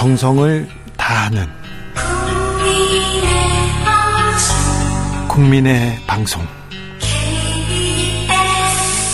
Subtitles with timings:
[0.00, 1.46] 정성을 다하는
[5.28, 6.40] 국민의 방송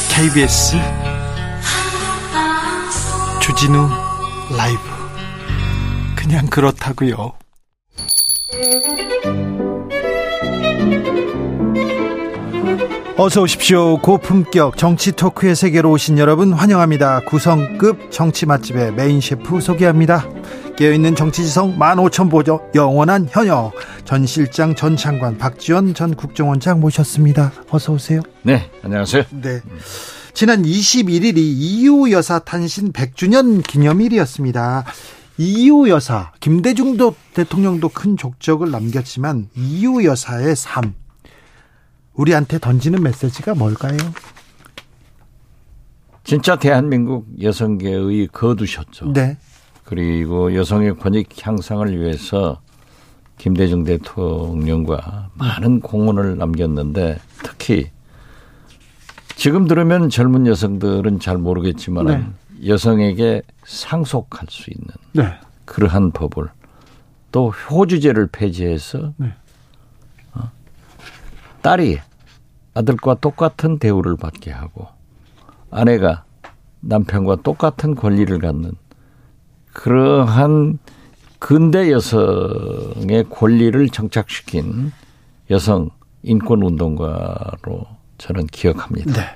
[0.09, 0.77] KBS
[3.43, 3.89] 주진우
[4.57, 4.81] 라이브
[6.15, 7.33] 그냥 그렇다고요.
[13.19, 13.99] 어서 오십시오.
[14.03, 17.23] 고품격 정치 토크의 세계로 오신 여러분 환영합니다.
[17.23, 20.36] 구성급 정치 맛집의 메인 셰프 소개합니다.
[20.77, 22.75] 깨어있는 정치지성 15,000보죠.
[22.75, 23.73] 영원한 현역
[24.05, 27.51] 전 실장 전 장관 박지원 전 국정원장 모셨습니다.
[27.71, 28.21] 어서 오세요.
[28.43, 29.25] 네, 안녕하세요.
[29.41, 29.63] 네.
[30.35, 34.85] 지난 21일이 이유 여사 탄신 100주년 기념일이었습니다.
[35.39, 36.99] 이유 여사, 김대중
[37.33, 40.95] 대통령도 큰 족적을 남겼지만 이유 여사의 삶,
[42.13, 43.97] 우리한테 던지는 메시지가 뭘까요?
[46.23, 49.13] 진짜 대한민국 여성계의 거두셨죠.
[49.15, 49.39] 네.
[49.87, 52.61] 그리고 여성의 권익 향상을 위해서
[53.39, 57.91] 김대중 대통령과 많은 공헌을 남겼는데 특히
[59.37, 62.27] 지금 들으면 젊은 여성들은 잘 모르겠지만 네.
[62.67, 65.39] 여성에게 상속할 수 있는 네.
[65.67, 66.49] 그러한 법을
[67.31, 69.33] 또 효주제를 폐지해서 네.
[71.63, 71.99] 딸이
[72.75, 74.89] 아들과 똑같은 대우를 받게 하고
[75.71, 76.25] 아내가
[76.81, 78.73] 남편과 똑같은 권리를 갖는
[79.77, 80.79] 그러한
[81.39, 84.91] 근대 여성의 권리를 정착시킨
[85.51, 85.91] 여성
[86.23, 89.13] 인권 운동가로 저는 기억합니다.
[89.13, 89.29] 네.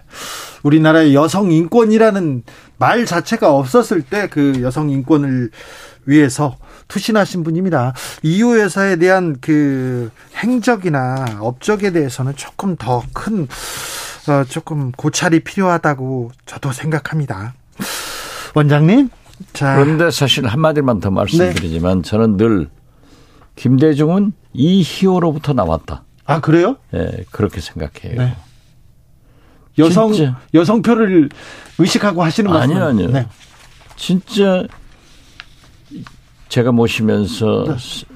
[0.63, 2.43] 우리나라의 여성 인권이라는
[2.79, 5.51] 말 자체가 없었을 때 그 여성 인권을
[6.07, 6.57] 위해서
[6.89, 7.93] 투신하신 분입니다.
[8.23, 13.47] 이호 여사에 대한 그 행적이나 업적에 대해서는 조금 더큰
[14.29, 17.53] 어, 조금 고찰이 필요하다고 저도 생각합니다.
[18.55, 19.11] 원장님.
[19.53, 19.77] 자.
[19.77, 22.09] 그런데 사실 한마디만 더 말씀드리지만 네.
[22.09, 22.69] 저는 늘
[23.57, 26.05] 김대중은 이 희호로부터 나왔다.
[26.25, 26.77] 아, 그래요?
[26.95, 28.21] 예, 네, 그렇게 생각해요.
[28.21, 28.37] 네.
[29.79, 30.39] 여성, 진짜.
[30.55, 31.29] 여성표를
[31.79, 33.09] 의식하고 하시는 말씀 아니요, 아니요.
[33.09, 33.27] 네.
[33.97, 34.65] 진짜
[36.49, 38.07] 제가 모시면서 네.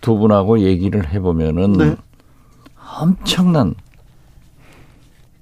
[0.00, 1.96] 두 분하고 얘기를 해보면은 네.
[2.98, 3.74] 엄청난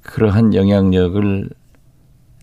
[0.03, 1.49] 그러한 영향력을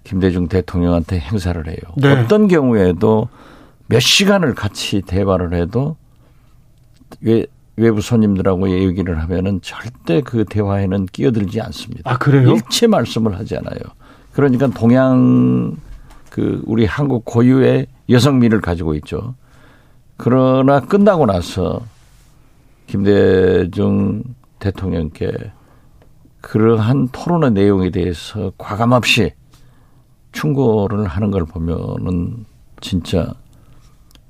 [0.07, 1.77] 김대중 대통령한테 행사를 해요.
[1.97, 2.13] 네.
[2.13, 3.27] 어떤 경우에도
[3.87, 5.97] 몇 시간을 같이 대화를 해도
[7.19, 7.45] 외,
[7.75, 12.09] 외부 손님들하고 얘기를 하면은 절대 그 대화에는 끼어들지 않습니다.
[12.09, 12.53] 아, 그래요?
[12.53, 13.79] 일체 말씀을 하지 않아요.
[14.31, 15.75] 그러니까 동양
[16.29, 19.35] 그 우리 한국 고유의 여성미를 가지고 있죠.
[20.15, 21.81] 그러나 끝나고 나서
[22.87, 24.23] 김대중
[24.59, 25.51] 대통령께
[26.39, 29.33] 그러한 토론의 내용에 대해서 과감 없이
[30.37, 32.45] 충고를 하는 걸 보면은
[32.79, 33.33] 진짜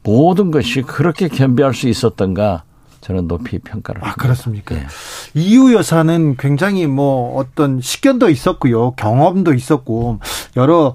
[0.04, 2.64] 모든 것이 그렇게 겸비할 수 있었던가
[3.02, 4.22] 저는 높이 평가를 아, 합니다.
[4.24, 4.76] 그렇습니까?
[4.76, 4.86] 네.
[5.34, 8.92] 이유 여사는 굉장히 뭐 어떤 식견도 있었고요.
[8.92, 10.20] 경험도 있었고
[10.56, 10.94] 여러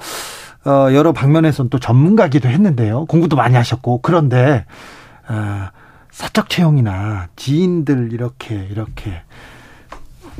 [0.65, 3.07] 어, 여러 방면에서는 또 전문가기도 했는데요.
[3.07, 4.65] 공부도 많이 하셨고 그런데
[5.29, 5.69] 어,
[6.11, 9.23] 사적 채용이나 지인들 이렇게 이렇게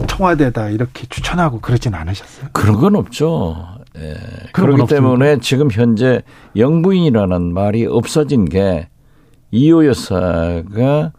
[0.07, 2.49] 청와대다 이렇게 추천하고 그러진 않으셨어요?
[2.53, 3.82] 그런 건 없죠.
[3.99, 4.15] 예.
[4.53, 6.23] 그렇기 때문에 지금 현재
[6.57, 8.89] 영부인이라는 말이 없어진 게
[9.51, 11.13] 이호 여사가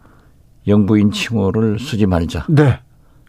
[0.66, 2.46] 영부인 칭호를 쓰지 말자.
[2.48, 2.80] 네.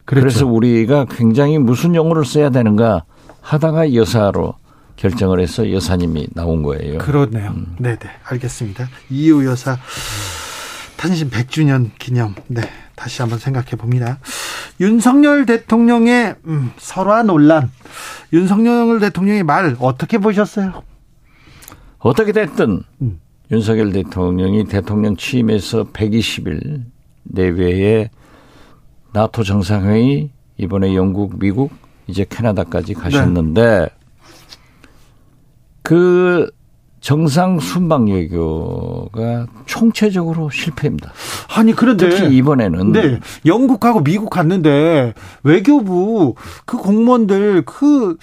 [0.06, 0.22] 그랬죠.
[0.22, 3.04] 그래서 우리가 굉장히 무슨 용어를 써야 되는가
[3.42, 4.56] 하다가 여사로
[4.96, 7.00] 결정을 해서 여사님이 나온 거예요.
[7.00, 7.52] 그렇네요.
[7.52, 7.76] 음.
[7.80, 8.00] 네네.
[8.24, 8.88] 알겠습니다.
[9.10, 9.78] 이호 여사
[10.98, 12.36] 탄신 100주년 기념.
[12.48, 12.62] 네.
[12.96, 14.20] 다시 한번 생각해 봅니다.
[14.80, 17.72] 윤석열 대통령의 음, 설화 논란.
[18.34, 20.84] 윤석열 대통령의 말 어떻게 보셨어요?
[22.00, 23.20] 어떻게 됐든 음.
[23.52, 26.84] 윤석열 대통령이 대통령 취임해서 120일
[27.24, 28.10] 내외에
[29.14, 31.72] 나토 정상회의 이번에 영국, 미국,
[32.08, 33.90] 이제 캐나다까지 가셨는데 네.
[35.82, 36.50] 그
[37.06, 41.14] 정상 순방 외교가 총체적으로 실패입니다.
[41.56, 45.14] 아니 그런데 특히 이번에는 네, 영국하고 미국 갔는데
[45.44, 46.34] 외교부
[46.66, 48.18] 그 공무원들 그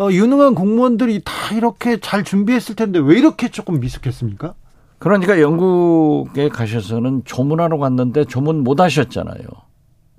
[0.00, 4.54] 어, 유능한 공무원들이 다 이렇게 잘 준비했을 텐데 왜 이렇게 조금 미숙했습니까?
[4.98, 9.44] 그러니까 영국에 가셔서는 조문하러 갔는데 조문 못 하셨잖아요.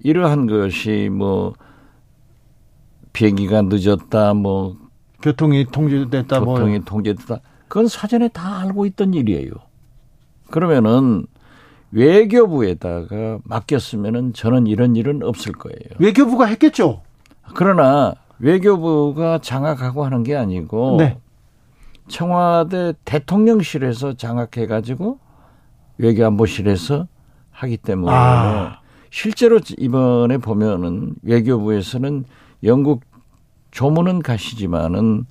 [0.01, 1.55] 이러한 것이 뭐
[3.11, 4.77] 비행기가 늦었다, 뭐
[5.21, 6.85] 교통이 통제됐다, 뭐 교통이 뭐.
[6.85, 7.41] 통제됐다.
[7.71, 9.49] 그건 사전에 다 알고 있던 일이에요.
[10.49, 11.25] 그러면은
[11.91, 15.79] 외교부에다가 맡겼으면은 저는 이런 일은 없을 거예요.
[15.97, 17.01] 외교부가 했겠죠.
[17.55, 21.17] 그러나 외교부가 장악하고 하는 게 아니고 네.
[22.09, 25.19] 청와대 대통령실에서 장악해 가지고
[25.97, 27.07] 외교안보실에서
[27.51, 28.81] 하기 때문에 아.
[29.11, 32.25] 실제로 이번에 보면은 외교부에서는
[32.65, 33.05] 영국
[33.71, 35.25] 조문은 가시지만은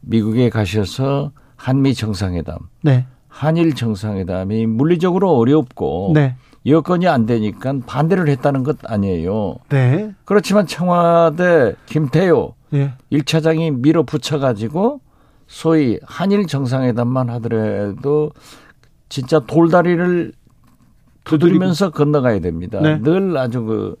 [0.00, 3.06] 미국에 가셔서 한미 정상회담, 네.
[3.28, 6.36] 한일 정상회담이 물리적으로 어렵고 네.
[6.64, 9.56] 여건이 안 되니까 반대를 했다는 것 아니에요.
[9.68, 10.12] 네.
[10.24, 12.94] 그렇지만 청와대 김태효 예.
[13.12, 15.00] 1차장이 밀어붙여 가지고
[15.46, 18.32] 소위 한일 정상회담만 하더라도
[19.08, 20.32] 진짜 돌다리를
[21.24, 22.80] 두드리면서 건너가야 됩니다.
[22.80, 23.00] 네.
[23.00, 23.96] 늘 아주 그,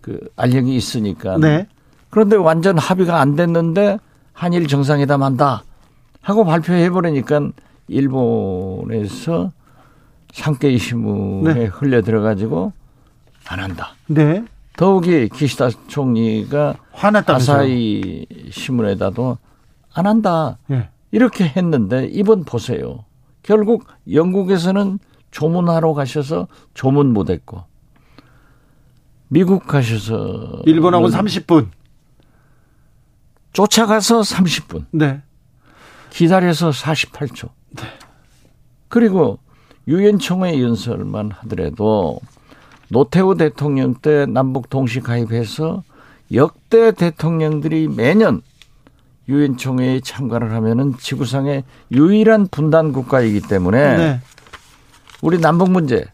[0.00, 1.36] 그 알력이 있으니까.
[1.38, 1.66] 네.
[2.10, 3.98] 그런데 완전 합의가 안 됐는데
[4.32, 5.64] 한일 정상회담 한다
[6.28, 7.52] 하고 발표해 버리니까
[7.88, 9.50] 일본에서
[10.30, 11.64] 상케이 신문에 네.
[11.64, 12.74] 흘려 들어가지고
[13.46, 13.94] 안 한다.
[14.08, 14.44] 네.
[14.76, 17.56] 더욱이 기시다 총리가 화났다면서요.
[17.56, 19.38] 아사히 신문에다도
[19.94, 20.58] 안 한다.
[20.70, 20.90] 예.
[21.12, 23.06] 이렇게 했는데 이번 보세요.
[23.42, 24.98] 결국 영국에서는
[25.30, 27.64] 조문하러 가셔서 조문 못 했고
[29.28, 31.68] 미국 가셔서 일본하고 30분.
[33.54, 35.22] 쫓아가서 30분 네.
[36.10, 37.50] 기다려서 48초.
[38.88, 39.38] 그리고
[39.86, 42.20] 유엔 총회 연설만 하더라도
[42.88, 45.82] 노태우 대통령 때 남북 동시 가입해서
[46.32, 48.42] 역대 대통령들이 매년
[49.28, 54.20] 유엔 총회에 참가를 하면은 지구상의 유일한 분단 국가이기 때문에 네.
[55.20, 56.06] 우리 남북 문제,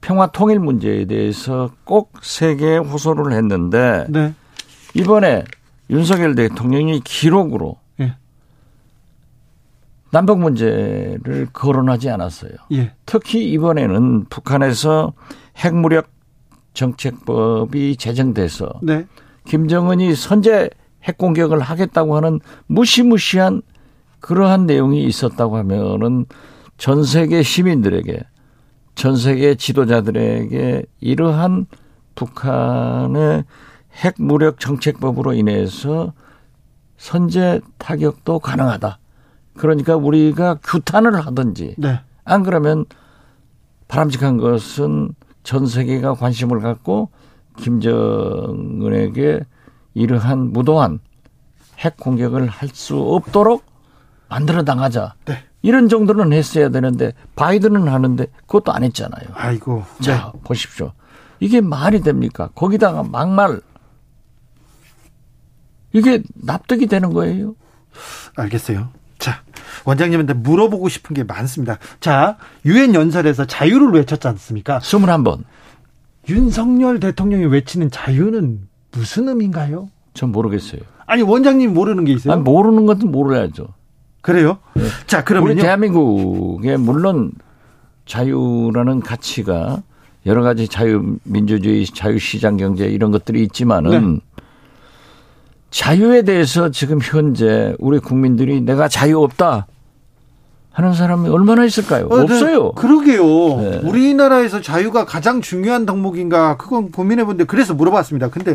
[0.00, 4.34] 평화 통일 문제에 대해서 꼭 세계에 호소를 했는데 네.
[4.94, 5.44] 이번에
[5.90, 7.79] 윤석열 대통령이 기록으로 예.
[10.10, 12.52] 남북 문제를 거론하지 않았어요.
[12.72, 12.92] 예.
[13.06, 15.12] 특히 이번에는 북한에서
[15.56, 16.08] 핵무력
[16.74, 19.06] 정책법이 제정돼서 네.
[19.46, 20.70] 김정은이 선제
[21.04, 23.62] 핵 공격을 하겠다고 하는 무시무시한
[24.20, 26.26] 그러한 내용이 있었다고 하면은
[26.76, 28.20] 전 세계 시민들에게
[28.94, 31.66] 전 세계 지도자들에게 이러한
[32.14, 33.44] 북한의
[33.94, 36.12] 핵무력 정책법으로 인해서
[36.98, 38.98] 선제 타격도 가능하다.
[39.60, 42.00] 그러니까 우리가 규탄을 하든지 네.
[42.24, 42.86] 안 그러면
[43.88, 47.10] 바람직한 것은 전 세계가 관심을 갖고
[47.58, 49.40] 김정은에게
[49.92, 50.98] 이러한 무도한
[51.78, 53.64] 핵 공격을 할 수 없도록
[54.30, 55.14] 만들어 나가자.
[55.26, 55.44] 네.
[55.60, 59.28] 이런 정도는 했어야 되는데 바이든은 하는데 그것도 안 했잖아요.
[59.34, 59.84] 아이고.
[60.00, 60.92] 자, 보십시오.
[61.38, 62.48] 이게 말이 됩니까?
[62.54, 63.60] 거기다가 막말.
[65.92, 67.56] 이게 납득이 되는 거예요.
[68.36, 68.88] 알겠어요.
[69.80, 71.78] 자, 원장님한테 물어보고 싶은 게 많습니다.
[72.00, 74.78] 자, 유엔 연설에서 자유를 외쳤지 않습니까?
[74.80, 75.44] 21번.
[76.28, 78.60] 윤석열 대통령이 외치는 자유는
[78.92, 79.88] 무슨 의미인가요?
[80.14, 80.80] 전 모르겠어요.
[81.06, 82.34] 아니, 원장님 모르는 게 있어요?
[82.34, 83.68] 아니, 모르는 것은 모르야죠.
[84.20, 84.58] 그래요?
[85.06, 85.62] 자, 우리 그러면요.
[85.62, 87.32] 대한민국에 물론
[88.06, 89.82] 자유라는 가치가
[90.26, 94.20] 여러 가지 자유 민주주의, 자유 시장 경제 이런 것들이 있지만은 네.
[95.70, 99.66] 자유에 대해서 지금 현재 우리 국민들이 내가 자유 없다
[100.72, 102.06] 하는 사람이 얼마나 있을까요?
[102.10, 102.22] 어, 네.
[102.22, 102.72] 없어요.
[102.72, 103.24] 그러게요.
[103.24, 103.80] 네.
[103.82, 106.56] 우리나라에서 자유가 가장 중요한 덕목인가?
[106.56, 108.30] 그건 고민해 본데 그래서 물어봤습니다.
[108.30, 108.54] 근데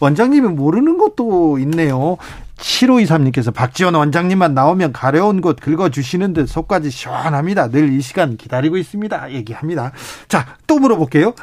[0.00, 2.16] 원장님이 모르는 것도 있네요.
[2.56, 7.68] 7523님께서 박지원 원장님만 나오면 가려운 곳 긁어주시는데 속까지 시원합니다.
[7.68, 9.32] 늘 이 시간 기다리고 있습니다.
[9.32, 9.92] 얘기합니다.
[10.28, 11.34] 자, 또 물어볼게요.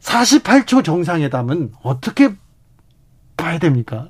[0.00, 2.34] 48초 정상회담은 어떻게
[3.36, 4.08] 봐야 됩니까?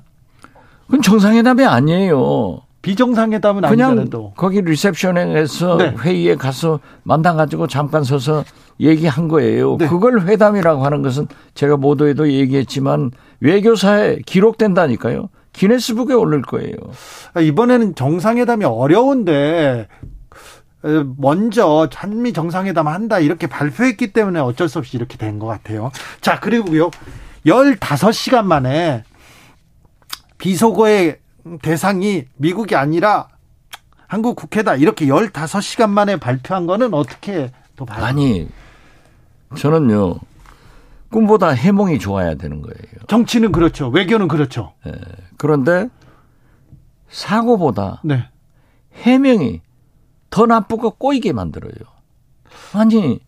[0.85, 2.61] 그건 정상회담이 아니에요.
[2.81, 4.33] 비정상회담은 그냥 아니잖아요.
[4.35, 5.95] 거기 리셉션에서 네.
[5.99, 8.43] 회의에 가서 만나가지고 잠깐 서서
[8.79, 9.77] 얘기한 거예요.
[9.77, 9.87] 네.
[9.87, 15.29] 그걸 회담이라고 하는 것은 제가 모두에도 얘기했지만 외교사에 기록된다니까요.
[15.53, 16.75] 기네스북에 올릴 거예요.
[17.33, 19.87] 아, 이번에는 정상회담이 어려운데
[20.85, 25.91] 에, 먼저 한미 정상회담 한다 이렇게 발표했기 때문에 어쩔 수 없이 이렇게 된 것 같아요.
[26.21, 26.91] 자 그리고요
[27.47, 29.03] 15시간 만에
[30.37, 31.19] 비속어의
[31.61, 33.27] 대상이 미국이 아니라
[34.07, 38.03] 한국 국회다 이렇게 15시간 만에 발표한 거는 어떻게 또 봐요?
[38.03, 38.47] 아니,
[39.57, 40.15] 저는요,
[41.09, 43.05] 꿈보다 해몽이 좋아야 되는 거예요.
[43.07, 43.89] 정치는 그렇죠.
[43.89, 44.73] 외교는 그렇죠.
[45.37, 45.89] 그런데
[47.09, 48.27] 사고보다 네.
[48.93, 49.61] 해명이
[50.29, 51.73] 더 나쁘고 꼬이게 만들어요.
[52.73, 53.19] 아니,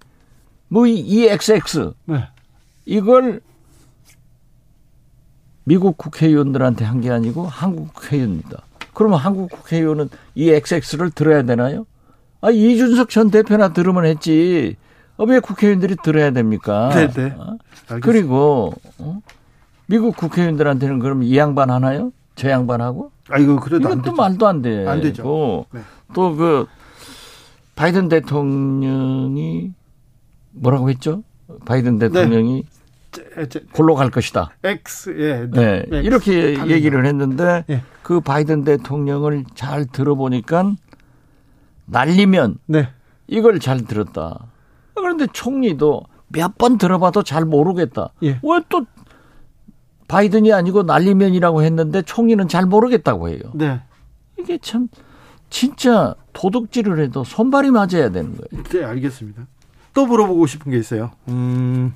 [0.69, 2.27] 뭐이 XX 네.
[2.85, 3.41] 이걸
[5.67, 8.61] 미국 국회의원들한테 한 게 아니고 한국 국회의원입니다.
[8.93, 11.85] 그러면 한국 국회의원은 이 XX를 들어야 되나요?
[12.39, 14.77] 아, 이준석 전 대표나 들으면 했지.
[15.17, 16.89] 어, 왜 국회의원들이 들어야 됩니까?
[16.95, 17.33] 네, 네.
[17.37, 17.57] 어?
[17.89, 17.99] 알겠습니다.
[18.01, 19.19] 그리고 어?
[19.87, 22.11] 미국 국회의원들한테는 그럼 이 양반 하나요?
[22.35, 23.11] 저 양반 하고?
[23.29, 24.13] 아 이거 그래도 되죠.
[24.13, 24.87] 말도 안 돼.
[24.87, 25.65] 안 되죠.
[25.73, 25.81] 네.
[26.13, 26.67] 또그
[27.75, 29.73] 바이든 대통령이
[30.51, 31.23] 뭐라고 했죠?
[31.65, 32.76] 바이든 대통령이 제- 제-
[33.73, 34.51] 골로 갈 것이다.
[34.63, 35.49] X 예.
[35.51, 35.83] 네.
[35.87, 36.75] X 이렇게 갑니다.
[36.75, 37.81] 얘기를 했는데 예.
[38.03, 40.73] 그 바이든 대통령을 잘 들어보니까
[41.85, 42.89] 날리면 네.
[43.27, 44.47] 이걸 잘 들었다.
[44.95, 48.09] 그런데 총리도 몇 번 들어봐도 잘 모르겠다.
[48.23, 48.39] 예.
[48.43, 48.85] 왜또
[50.07, 53.39] 바이든이 아니고 날리면이라고 했는데 총리는 잘 모르겠다고 해요.
[53.53, 53.81] 네.
[54.39, 54.87] 이게 참
[55.49, 58.63] 진짜 도둑질을 해도 손발이 맞아야 되는 거예요.
[58.63, 59.47] 네, 알겠습니다.
[59.93, 61.11] 또 물어보고 싶은 게 있어요.
[61.29, 61.93] 음,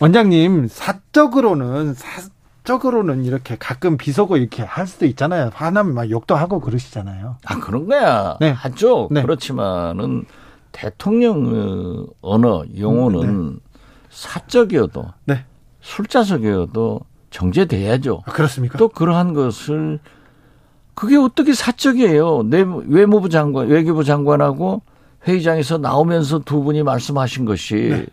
[0.00, 5.50] 원장님, 사적으로는, 사적으로는 이렇게 가끔 비속어 이렇게 할 수도 있잖아요.
[5.52, 7.36] 화나면 막 욕도 하고 그러시잖아요.
[7.44, 8.36] 아 그런 거야.
[8.40, 8.50] 네.
[8.50, 9.08] 하죠.
[9.10, 9.22] 네.
[9.22, 10.24] 그렇지만은
[10.70, 13.58] 대통령 언어 용어는
[14.10, 15.44] 사적이어도 네.
[15.80, 17.00] 술자석이어도
[17.30, 18.22] 정제돼야죠.
[18.26, 18.78] 아, 그렇습니까?
[18.78, 19.98] 또 그러한 것을
[20.94, 22.44] 그게 어떻게 사적이에요?
[22.44, 24.82] 내 외무부 장관, 외교부 장관하고
[25.26, 28.06] 회의장에서 나오면서 두 분이 말씀하신 것이 네.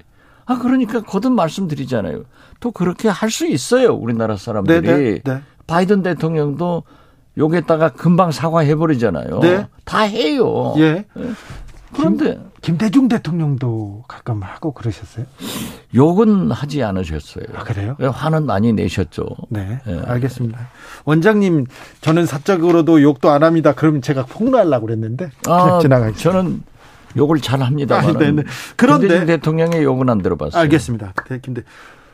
[0.46, 2.24] 아 그러니까 거듭 말씀드리잖아요.
[2.60, 3.94] 또 그렇게 할 수 있어요.
[3.94, 5.42] 우리나라 사람들이 네, 네, 네.
[5.68, 6.84] 바이든 대통령도
[7.38, 9.40] 욕했다가 금방 사과해 버리잖아요.
[9.42, 9.68] 네.
[9.84, 10.74] 다 해요.
[10.78, 11.06] 예.
[11.94, 15.26] 그런데 김 대중 대통령도 가끔 하고 그러셨어요?
[15.94, 17.46] 욕은 하지 않으셨어요.
[17.56, 17.96] 아, 그래요?
[18.00, 19.26] 화는 많이 내셨죠.
[19.50, 20.02] 네, 예.
[20.06, 20.60] 알겠습니다.
[21.06, 21.66] 원장님,
[22.02, 23.74] 저는 사적으로도 욕도 안 합니다.
[23.74, 26.32] 그럼 제가 폭로하려고 그랬는데 그냥 아, 지나가겠습니다.
[26.32, 26.64] 저는
[27.18, 28.16] 욕을 잘 합니다만.
[28.16, 28.44] 아, 네네.
[28.76, 30.62] 그런데- 김대중 대통령의 욕은 안 들어봤어요.
[30.62, 31.14] 알겠습니다.
[31.30, 31.64] 네, 김대.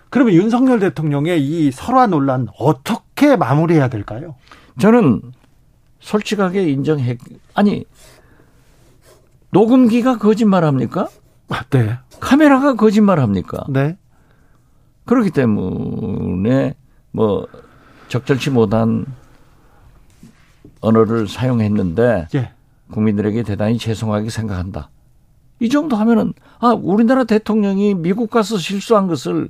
[0.10, 4.36] 그러면 윤석열 대통령의 이 설화 논란 어떻게 마무리해야 될까요?
[4.80, 5.22] 저는
[6.00, 7.18] 솔직하게 인정해.
[7.54, 7.86] 아니
[9.52, 11.08] 녹음기가 거짓말합니까?
[11.50, 11.98] 아, 네.
[12.20, 13.66] 카메라가 거짓말합니까?
[13.70, 13.98] 네.
[15.06, 16.76] 그렇기 때문에
[17.12, 17.48] 뭐
[18.08, 19.06] 적절치 못한
[20.80, 22.52] 언어를 사용했는데 예.
[22.92, 24.90] 국민들에게 대단히 죄송하게 생각한다.
[25.60, 29.50] 이 정도 하면은 아 우리나라 대통령이 미국 가서 실수한 것을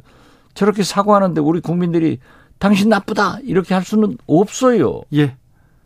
[0.53, 2.19] 저렇게 사과하는데 우리 국민들이
[2.59, 5.01] 당신 나쁘다 이렇게 할 수는 없어요.
[5.13, 5.35] 예.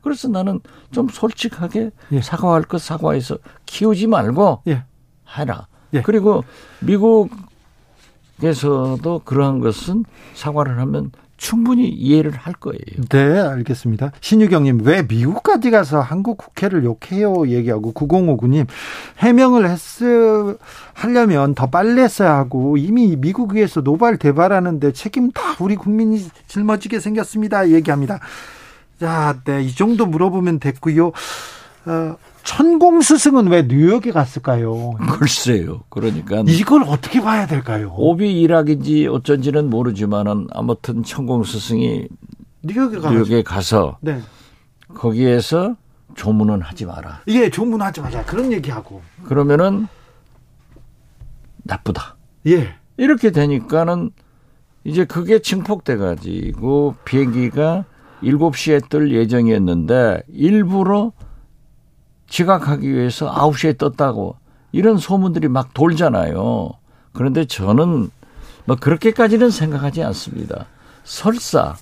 [0.02, 0.60] 그래서 나는
[0.92, 2.22] 좀 솔직하게 예.
[2.22, 4.84] 사과할 것 사과해서 키우지 말고 예.
[5.38, 5.68] 해라.
[5.94, 6.02] 예.
[6.02, 6.44] 그리고
[8.40, 12.80] 미국에서도 그러한 것은 사과를 하면 충분히 이해를 할 거예요.
[13.10, 14.12] 네, 알겠습니다.
[14.22, 17.48] 신유경님, 왜 미국까지 가서 한국 국회를 욕해요?
[17.48, 18.68] 얘기하고, 9059님,
[19.20, 20.58] 해명을 했을,
[20.94, 27.70] 하려면 더 빨리 했어야 하고, 이미 미국에서 노발 대발하는데 책임 다 우리 국민이 짊어지게 생겼습니다.
[27.70, 28.20] 얘기합니다.
[29.00, 31.12] 자, 네, 이 정도 물어보면 됐고요.
[31.86, 34.92] 어, 천공 스승은 왜 뉴욕에 갔을까요?
[35.12, 35.84] 글쎄요.
[35.90, 37.94] 그러니까 이걸 어떻게 봐야 될까요?
[37.96, 42.08] 오비 일학인지 어쩐지는 모르지만은 아무튼 천공 스승이
[42.64, 44.20] 뉴욕에 가 뉴욕에 가서 네.
[44.94, 45.76] 거기에서
[46.16, 47.22] 조문은 하지 마라.
[47.28, 48.24] 예, 조문하지 마자.
[48.26, 49.02] 그런 얘기하고.
[49.26, 49.88] 그러면은
[51.64, 52.16] 나쁘다.
[52.48, 52.76] 예.
[52.98, 54.12] 이렇게 되니까는
[54.84, 57.86] 이제 그게 증폭돼 가지고 비행기가
[58.24, 61.12] 7시에 뜰 예정이었는데 일부러
[62.28, 64.36] 지각하기 위해서 9시에 떴다고
[64.72, 66.72] 이런 소문들이 막 돌잖아요.
[67.14, 68.10] 그런데 저는
[68.66, 70.66] 뭐 그렇게까지는 생각하지 않습니다.
[71.04, 71.76] 설사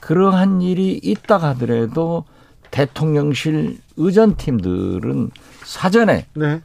[0.00, 2.24] 그러한 일이 있다 하더라도
[2.70, 5.30] 대통령실 의전팀들은
[5.64, 6.60] 사전에 네.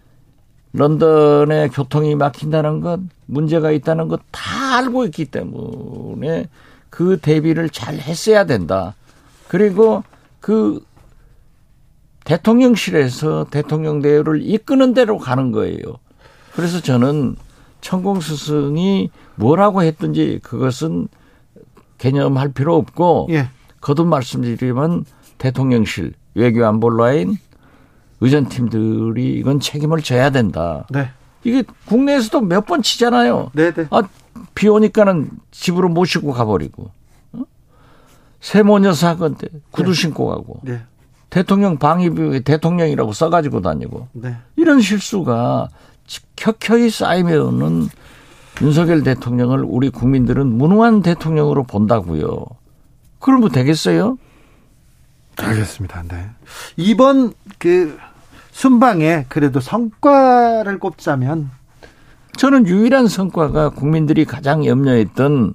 [0.74, 6.48] 런던의 교통이 막힌다는 것, 문제가 있다는 것 다 알고 있기 때문에
[6.90, 8.96] 그 대비를 잘 했어야 된다.
[9.48, 10.04] 그리고
[10.40, 10.84] 그
[12.26, 15.80] 대통령실에서 대통령 대우를 이끄는 대로 가는 거예요.
[16.54, 17.36] 그래서 저는
[17.82, 21.08] 천공 스승이 뭐라고 했든지 그것은
[21.98, 23.50] 개념할 필요 없고 예.
[23.82, 25.06] 거듭 말씀드리면
[25.38, 27.38] 대통령실 외교안보 라인
[28.22, 30.86] 의전팀들이 이건 책임을 져야 된다.
[30.90, 31.10] 네.
[31.44, 33.52] 이게 국내에서도 몇 번 치잖아요.
[33.54, 33.88] 네, 네.
[33.92, 34.04] 아,
[34.56, 36.92] 비 오니까는 집으로 모시고 가버리고.
[37.34, 37.44] 어?
[38.42, 40.62] 세모녀 사건 때 구두 신고 가고.
[41.30, 41.42] 네.
[41.42, 44.08] 대통령 방위비에 대통령이라고 써가지고 다니고.
[44.14, 44.36] 네.
[44.56, 45.70] 이런 실수가
[46.36, 47.90] 켜켜이 쌓이면은
[48.62, 52.46] 윤석열 대통령을 우리 국민들은 무능한 대통령으로 본다고요.
[53.20, 54.18] 그러면 되겠어요?
[55.38, 56.04] 알겠습니다.
[56.10, 56.30] 네.
[56.76, 57.98] 이번 그
[58.52, 61.50] 순방에 그래도 성과를 꼽자면
[62.36, 65.54] 저는 유일한 성과가 국민들이 가장 염려했던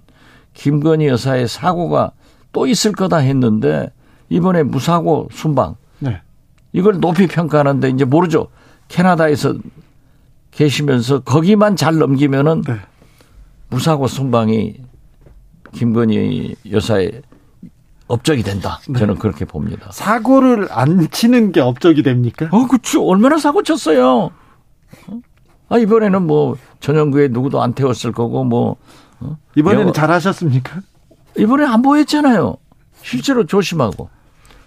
[0.54, 2.12] 김건희 여사의 사고가
[2.52, 3.90] 또 있을 거다 했는데
[4.28, 6.20] 이번에 무사고 순방 네.
[6.72, 8.48] 이걸 높이 평가하는데 이제 모르죠.
[8.88, 9.54] 캐나다에서
[10.50, 12.76] 계시면서 거기만 잘 넘기면은 네.
[13.70, 14.76] 무사고 순방이
[15.72, 17.22] 김건희 여사의
[18.06, 18.80] 업적이 된다.
[18.96, 19.90] 저는 그렇게 봅니다.
[19.90, 22.48] 사고를 안 치는 게 업적이 됩니까?
[22.52, 23.04] 어, 그쵸.
[23.04, 24.30] 얼마나 사고 쳤어요.
[25.08, 25.20] 어?
[25.68, 28.76] 아, 이번에는 뭐 전용구에 누구도 안 태웠을 거고 뭐.
[29.20, 29.38] 어?
[29.56, 30.80] 이번에는 잘하셨습니까?
[31.38, 32.56] 이번에 안 보였잖아요.
[33.04, 34.08] 실제로 조심하고.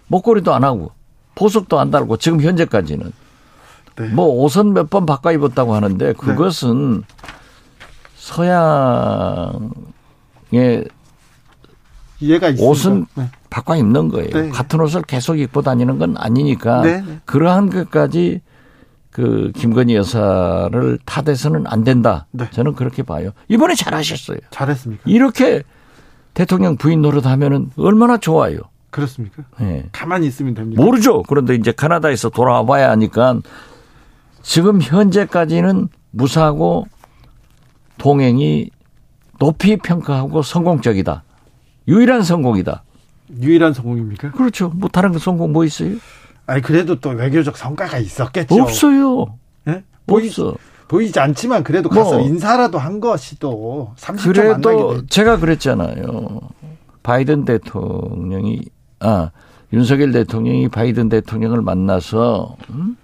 [0.08, 0.92] 목걸이도 안 하고.
[1.36, 3.12] 보석도 안 달고 지금 현재까지는.
[3.98, 4.08] 네.
[4.10, 7.08] 뭐 옷은 몇 번 바꿔 입었다고 하는데 그것은 네.
[8.16, 9.66] 서양의
[12.20, 13.30] 이해가 옷은 네.
[13.50, 14.30] 바꿔 입는 거예요.
[14.30, 14.50] 네.
[14.50, 17.04] 같은 옷을 계속 입고 다니는 건 아니니까 네.
[17.26, 18.42] 그러한 것까지
[19.12, 22.28] 그 김건희 여사를 탓해서는 안 된다.
[22.32, 22.48] 네.
[22.52, 23.32] 저는 그렇게 봐요.
[23.48, 24.38] 이번에 잘하셨어요.
[24.52, 25.04] 잘했습니까?
[25.06, 25.64] 이렇게
[26.38, 28.60] 대통령 부인 노릇하면은 얼마나 좋아요.
[28.92, 29.42] 그렇습니까?
[29.60, 29.90] 네.
[29.92, 30.80] 가만히 있으면 됩니다.
[30.80, 31.24] 모르죠.
[31.24, 33.40] 그런데 이제 카나다에서 돌아와 봐야 하니까
[34.44, 36.86] 지금 현재까지는 무사고
[37.98, 38.70] 동행이
[39.40, 41.24] 높이 평가하고 성공적이다.
[41.88, 42.84] 유일한 성공이다.
[43.42, 44.30] 유일한 성공입니까?
[44.34, 44.70] 그렇죠.
[44.70, 45.96] 뭐 다른 성공 뭐 있어요?
[46.46, 48.62] 아니 그래도 또 외교적 성과가 있었겠죠.
[48.62, 49.26] 없어요.
[49.64, 49.84] 네?
[50.06, 50.56] 보이, 없어.
[50.88, 56.40] 보이지 않지만 그래도 가서 뭐, 인사라도 한 것이 또 30초 그래도 제가 그랬잖아요.
[57.04, 58.62] 바이든 대통령이
[59.00, 59.32] 아
[59.74, 62.98] 윤석열 대통령이 바이든 대통령을 만나서 음?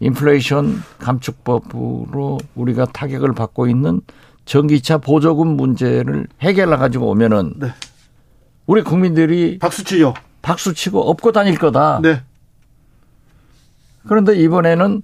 [0.00, 4.00] 인플레이션 감축법으로 우리가 타격을 받고 있는
[4.44, 7.68] 전기차 보조금 문제를 해결해 가지고 오면은 네.
[8.66, 10.14] 우리 국민들이 박수 치죠.
[10.40, 12.00] 박수 치고 업고 다닐 거다.
[12.02, 12.20] 네.
[14.08, 15.02] 그런데 이번에는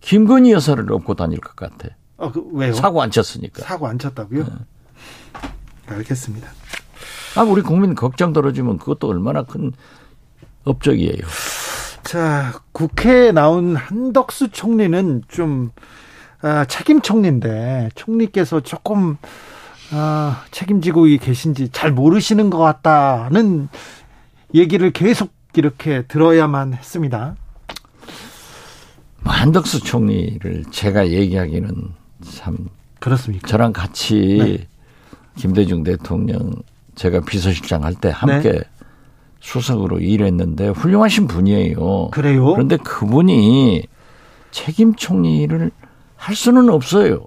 [0.00, 1.88] 김건희 여사를 업고 다닐 것 같아.
[2.18, 2.72] 아, 그 왜요?
[2.72, 3.62] 사고 안 쳤으니까.
[3.62, 4.44] 사고 안 쳤다고요?
[4.44, 4.50] 네.
[5.86, 6.48] 알겠습니다.
[7.36, 9.72] 아, 우리 국민 걱정 떨어지면 그것도 얼마나 큰
[10.64, 11.22] 업적이에요.
[12.02, 15.70] 자, 국회에 나온 한덕수 총리는 좀
[16.40, 19.16] 아, 책임 총리인데 총리께서 조금
[19.92, 23.68] 아, 책임지고 계신지 잘 모르시는 것 같다는
[24.54, 27.36] 얘기를 계속 이렇게 들어야만 했습니다.
[29.28, 31.70] 뭐 한덕수 총리를 제가 얘기하기는
[32.34, 32.56] 참
[32.98, 33.46] 그렇습니까?
[33.46, 34.68] 저랑 같이 네.
[35.36, 36.54] 김대중 대통령
[36.94, 38.60] 제가 비서실장 할 때 함께 네.
[39.40, 42.08] 수석으로 일했는데 훌륭하신 분이에요.
[42.10, 42.54] 그래요?
[42.54, 43.86] 그런데 그분이
[44.50, 45.70] 책임 총리를
[46.16, 47.26] 할 수는 없어요.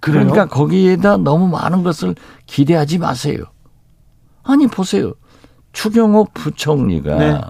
[0.00, 0.26] 그래요?
[0.26, 3.44] 그러니까 거기에다 너무 많은 것을 기대하지 마세요.
[4.42, 5.12] 아니 보세요.
[5.72, 7.40] 추경호 부총리가 네.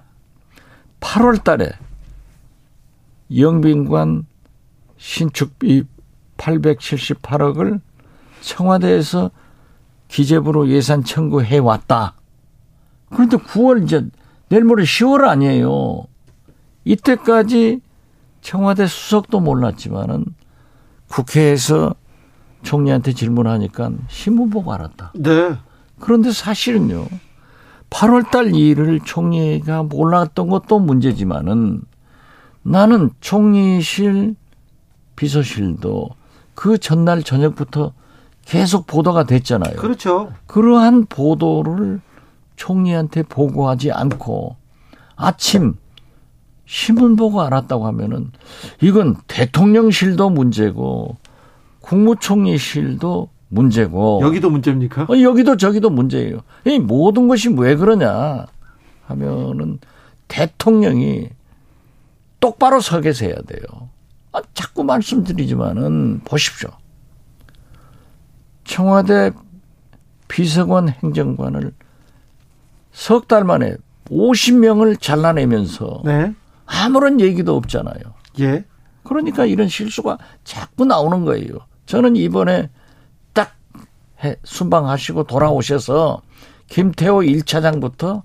[1.00, 1.70] 8월 달에
[3.36, 4.26] 영빈관
[4.96, 5.84] 신축비
[6.36, 7.80] 878억을
[8.40, 9.30] 청와대에서
[10.08, 12.14] 기재부로 예산 청구해 왔다.
[13.10, 14.06] 그런데 9월 이제
[14.48, 16.04] 내일 모레 10월 아니에요.
[16.84, 17.80] 이때까지
[18.40, 20.24] 청와대 수석도 몰랐지만은
[21.08, 21.94] 국회에서
[22.62, 25.12] 총리한테 질문하니까 신문 보고 알았다.
[25.14, 25.56] 네.
[25.98, 27.06] 그런데 사실은요.
[27.90, 31.82] 8월 달 일을 총리가 몰랐던 것도 문제지만은
[32.62, 34.35] 나는 총리실
[35.16, 36.09] 비서실도
[36.55, 37.92] 그 전날 저녁부터
[38.44, 39.77] 계속 보도가 됐잖아요.
[39.77, 40.33] 그렇죠.
[40.46, 42.01] 그러한 보도를
[42.57, 44.57] 총리한테 보고하지 않고
[45.16, 45.75] 아침
[46.66, 48.31] 신문 보고 알았다고 하면은
[48.81, 51.16] 이건 대통령실도 문제고
[51.81, 55.03] 국무총리실도 문제고 여기도 문제입니까?
[55.09, 56.40] 어, 여기도 저기도 문제예요.
[56.66, 58.46] 이 모든 것이 왜 그러냐
[59.07, 59.79] 하면은
[60.29, 61.29] 대통령이
[62.40, 63.90] 똑바로 서 계셔야 돼요.
[64.33, 66.70] 아, 자꾸 말씀드리지만은 보십시오.
[68.64, 69.33] 청와대
[70.29, 71.72] 비서관 행정관을
[72.92, 73.76] 석 달 만에
[74.07, 76.35] 50명을 잘라내면서 네.
[76.66, 78.00] 아무런 얘기도 없잖아요.
[78.40, 78.64] 예.
[79.05, 81.48] 그러니까 이런 실수가 자꾸 나오는 거예요.
[81.87, 82.70] 저는 이번에
[83.33, 83.57] 딱
[84.44, 86.22] 순방하시고 돌아오셔서
[86.68, 88.22] 김태호 1차장부터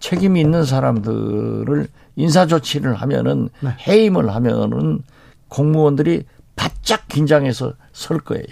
[0.00, 3.70] 책임 있는 사람들을 인사 조치를 하면은 네.
[3.86, 5.02] 해임을 하면은
[5.48, 6.24] 공무원들이
[6.56, 8.44] 바짝 긴장해서 설 거예요.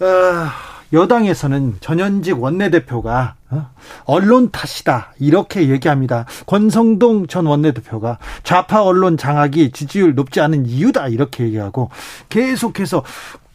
[0.00, 0.48] 어,
[0.92, 3.70] 여당에서는 전현직 원내대표가 어,
[4.04, 6.26] 언론 탓이다 이렇게 얘기합니다.
[6.46, 11.90] 권성동 전 원내대표가 좌파 언론 장악이 지지율 높지 않은 이유다 이렇게 얘기하고
[12.28, 13.04] 계속해서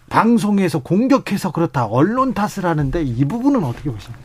[0.10, 4.22] 방송에서 공격해서 그렇다 언론 탓을 하는데 이 부분은 어떻게 보십니까?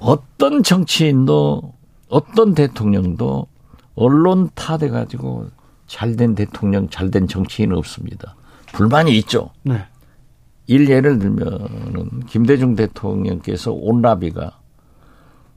[0.00, 1.75] 어떤 정치인도
[2.08, 3.46] 어떤 대통령도
[3.94, 5.46] 언론 탓해 가지고
[5.86, 8.36] 잘된 대통령, 잘된 정치인은 없습니다.
[8.72, 9.50] 불만이 있죠.
[9.62, 9.84] 네.
[10.66, 14.58] 일 예를 들면은 김대중 대통령께서 온라비가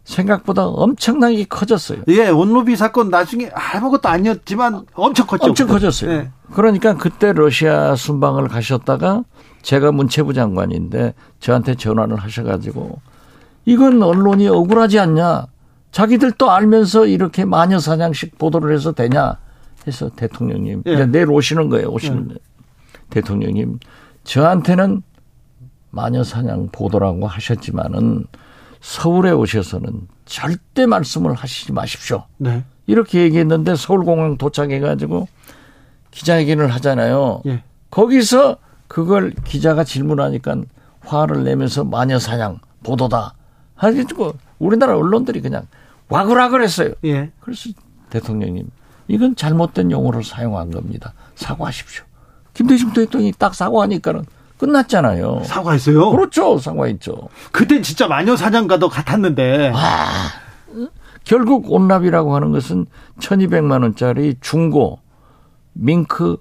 [0.04, 2.04] 생각보다 엄청나게 커졌어요.
[2.08, 5.46] 예, 온로비 사건 나중에 아무것도 아니었지만 엄청 컸죠.
[5.46, 6.12] 엄청 커졌어요.
[6.12, 6.32] 네.
[6.52, 9.24] 그러니까 그때 러시아 순방을 가셨다가
[9.62, 13.00] 제가 문체부 장관인데 저한테 전화를 하셔가지고
[13.66, 15.46] 이건 언론이 억울하지 않냐.
[15.92, 19.38] 자기들도 알면서 이렇게 마녀 사냥식 보도를 해서 되냐
[19.88, 21.06] 해서 대통령님 예.
[21.06, 21.88] 내일 오시는 거예요.
[21.90, 22.36] 오시는 예.
[23.10, 23.80] 대통령님
[24.24, 25.02] 저한테는
[25.90, 28.26] 마녀 사냥 보도라고 하셨지만은
[28.82, 32.24] 서울에 오셔서는 절대 말씀을 하시지 마십시오.
[32.38, 32.64] 네.
[32.86, 35.28] 이렇게 얘기했는데 서울공항 도착해가지고
[36.12, 37.42] 기자회견을 하잖아요.
[37.48, 37.64] 예.
[37.92, 40.62] 거기서 그걸 기자가 질문하니까
[41.02, 43.34] 화를 내면서 마녀 사냥 보도다.
[43.76, 45.68] 하지고 우리나라 언론들이 그냥
[46.10, 46.94] 와글와글 했어요.
[47.06, 47.32] 예.
[47.40, 47.70] 그래서
[48.10, 48.70] 대통령님
[49.08, 51.14] 이건 잘못된 용어를 사용한 겁니다.
[51.36, 52.04] 사과하십시오.
[52.54, 54.26] 김대중 대통령이 딱 사과하니까는
[54.58, 55.44] 끝났잖아요.
[55.46, 56.12] 사과했어요?
[56.12, 56.58] 그렇죠.
[56.58, 57.30] 사과했죠.
[57.52, 59.72] 그땐 진짜 마녀 사냥과도 같았는데.
[59.74, 60.30] 아,
[61.24, 62.86] 결국 온랍이라고 하는 것은
[63.20, 65.00] 1200만 원짜리 중고
[65.74, 66.38] 밍크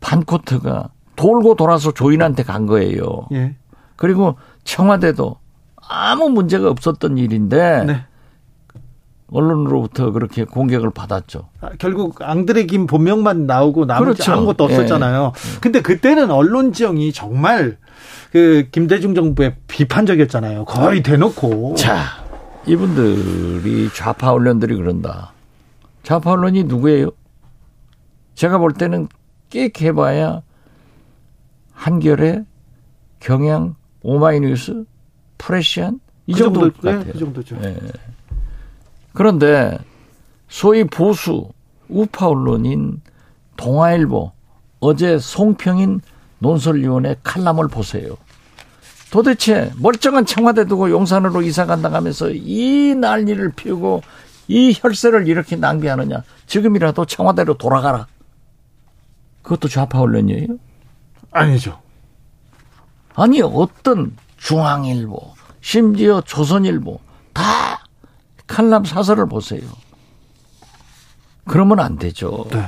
[0.00, 3.26] 반코트가 돌고 돌아서 조인한테 간 거예요.
[3.32, 3.56] 예.
[3.96, 5.38] 그리고 청와대도
[5.88, 8.04] 아무 문제가 없었던 일인데 네.
[9.30, 11.48] 언론으로부터 그렇게 공격을 받았죠.
[11.60, 14.32] 아, 결국 앙드레 김 본명만 나오고 나머지 그렇죠.
[14.32, 15.32] 아무것도 없었잖아요.
[15.34, 15.60] 예.
[15.60, 17.78] 근데 그때는 언론 지형이 정말
[18.30, 20.66] 그 김대중 정부에 비판적이었잖아요.
[20.66, 21.74] 거의 대놓고.
[21.76, 22.04] 자,
[22.66, 25.32] 이분들이 좌파 언론들이 그런다.
[26.02, 27.10] 좌파 언론이 누구예요?
[28.34, 29.08] 제가 볼 때는
[29.50, 30.42] 끽해봐야
[31.72, 32.44] 한겨레,
[33.20, 34.84] 경향, 오마이뉴스,
[35.38, 37.12] 프레시안 이 그 정도 네, 같아요.
[37.12, 37.56] 그 정도죠.
[37.60, 37.76] 네.
[39.12, 39.78] 그런데
[40.48, 41.50] 소위 보수
[41.88, 43.00] 우파 언론인
[43.56, 44.32] 동아일보
[44.80, 46.00] 어제 송평인
[46.38, 48.16] 논설위원회 칼럼을 보세요.
[49.10, 54.02] 도대체 멀쩡한 청와대 두고 용산으로 이사 간다 하면서 이 난리를 피우고
[54.48, 56.22] 이 혈세를 이렇게 낭비하느냐.
[56.46, 58.06] 지금이라도 청와대로 돌아가라.
[59.42, 60.48] 그것도 좌파 언론이에요?
[61.30, 61.80] 아니죠.
[63.14, 65.16] 아니 어떤 중앙일보,
[65.62, 67.00] 심지어 조선일보
[67.32, 67.82] 다
[68.46, 69.62] 칼럼 사설을 보세요.
[71.46, 72.44] 그러면 안 되죠.
[72.50, 72.62] 네.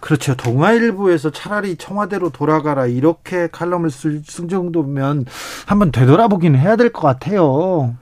[0.00, 0.34] 그렇죠.
[0.34, 5.26] 동아일보에서 차라리 청와대로 돌아가라 이렇게 칼럼을 쓸, 정도면
[5.66, 7.96] 한번 되돌아보긴 해야 될 것 같아요.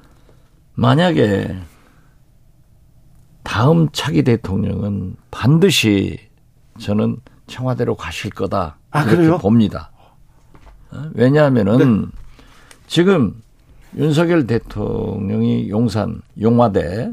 [0.75, 1.55] 만약에
[3.43, 6.19] 다음 차기 대통령은 반드시
[6.79, 9.39] 저는 청와대로 가실 거다 아, 이렇게 그래요?
[9.39, 9.91] 봅니다.
[10.91, 11.11] 어?
[11.15, 12.26] 왜냐하면은 네.
[12.87, 13.41] 지금
[13.97, 17.13] 윤석열 대통령이 용산 용화대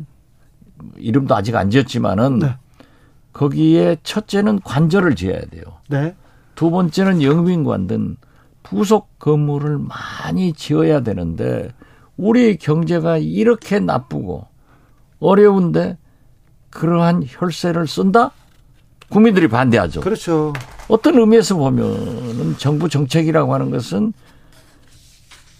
[0.97, 2.55] 이름도 아직 안 지었지만은 네.
[3.31, 5.63] 거기에 첫째는 관절을 지어야 돼요.
[5.89, 6.15] 네.
[6.55, 8.15] 두 번째는 영빈관 등
[8.61, 11.69] 부속 건물을 많이 지어야 되는데
[12.15, 14.47] 우리 경제가 이렇게 나쁘고
[15.19, 15.97] 어려운데
[16.69, 18.31] 그러한 혈세를 쓴다?
[19.09, 20.01] 국민들이 반대하죠.
[20.01, 20.53] 그렇죠.
[20.87, 24.13] 어떤 의미에서 보면은 정부 정책이라고 하는 것은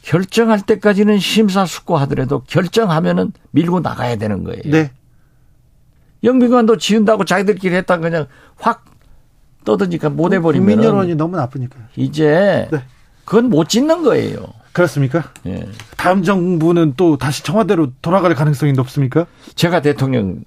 [0.04, 4.62] 결정할 때까지는 심사숙고하더라도 결정하면은 밀고 나가야 되는 거예요.
[4.66, 4.92] 네.
[6.24, 8.86] 영빈관도 지은다고 자기들끼리 했다 그냥 확
[9.66, 12.84] 떠드니까 못 해버리면 국민 여론이 너무 나쁘니까 이제 네.
[13.24, 14.38] 그건 못 짓는 거예요.
[14.74, 15.32] 그렇습니까?
[15.46, 15.68] 예.
[15.96, 19.26] 다음 정부는 또 다시 청와대로 돌아갈 가능성이 높습니까?
[19.56, 20.44] 제가 대통령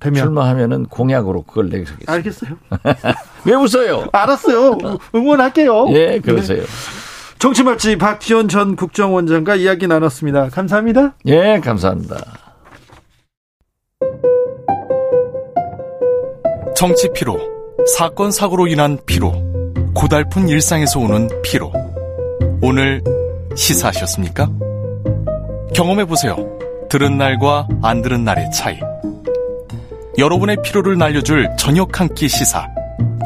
[0.00, 2.10] 되면 출마하면은 공약으로 그걸 내겠습니다.
[2.10, 2.56] 알겠어요.
[3.44, 4.08] 왜 웃어요?
[4.12, 4.78] 알았어요.
[5.14, 5.88] 응원할게요.
[5.90, 6.62] 예, 그러세요.
[6.62, 7.11] 네.
[7.42, 10.48] 정치말지 박지원 전 국정원장과 이야기 나눴습니다.
[10.50, 11.16] 감사합니다.
[11.26, 12.16] 예, 감사합니다.
[16.76, 17.36] 정치 피로,
[17.96, 19.32] 사건 사고로 인한 피로,
[19.92, 21.72] 고달픈 일상에서 오는 피로.
[22.62, 23.02] 오늘
[23.56, 24.48] 시사하셨습니까?
[25.74, 26.36] 경험해 보세요.
[26.88, 28.78] 들은 날과 안 들은 날의 차이.
[30.16, 32.68] 여러분의 피로를 날려줄 저녁 한 끼 시사.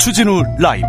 [0.00, 0.87] 추진우 라이브.